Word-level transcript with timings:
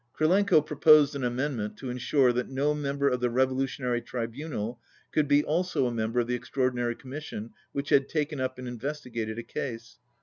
Krylenko 0.17 0.65
proposed 0.65 1.13
an 1.15 1.23
amendment 1.23 1.77
to 1.77 1.91
ensure 1.91 2.33
that 2.33 2.49
no 2.49 2.73
member 2.73 3.07
of 3.07 3.19
the 3.19 3.29
Revolutionary 3.29 4.01
Tribunal 4.01 4.79
could 5.11 5.27
be 5.27 5.43
also 5.43 5.85
a 5.85 5.93
member 5.93 6.19
of 6.19 6.25
the 6.25 6.33
Extraordinary 6.33 6.95
Commission 6.95 7.51
which 7.71 7.89
had 7.89 8.09
taken 8.09 8.39
up 8.41 8.57
and 8.57 8.67
investigated 8.67 9.37
a 9.37 9.43
case. 9.43 9.99